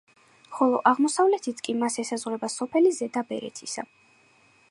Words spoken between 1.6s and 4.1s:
კი მას ესაზღვრება სოფელი ზედა ბერეთისა.